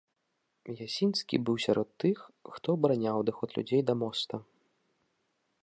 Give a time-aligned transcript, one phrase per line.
[0.85, 2.17] Ясінскі быў сярод тых,
[2.55, 4.35] хто абараняў адыход людзей да моста.